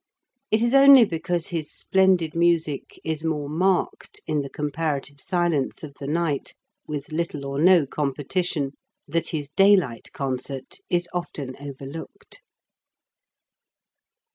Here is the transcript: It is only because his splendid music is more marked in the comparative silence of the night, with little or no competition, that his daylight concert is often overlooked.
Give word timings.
It 0.49 0.63
is 0.63 0.73
only 0.73 1.05
because 1.05 1.49
his 1.49 1.71
splendid 1.71 2.33
music 2.35 2.99
is 3.03 3.23
more 3.23 3.47
marked 3.47 4.19
in 4.25 4.41
the 4.41 4.49
comparative 4.49 5.21
silence 5.21 5.83
of 5.83 5.93
the 5.99 6.07
night, 6.07 6.55
with 6.87 7.11
little 7.11 7.45
or 7.45 7.59
no 7.59 7.85
competition, 7.85 8.71
that 9.07 9.29
his 9.29 9.51
daylight 9.55 10.09
concert 10.11 10.79
is 10.89 11.07
often 11.13 11.55
overlooked. 11.57 12.41